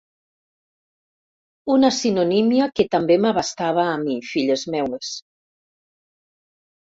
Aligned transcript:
Una 1.73 1.89
sinonímia 1.97 2.69
que 2.79 2.85
també 2.95 3.17
m'abastava 3.25 3.83
a 3.89 3.99
mi, 4.07 4.15
filles 4.29 4.63
meves. 4.77 5.11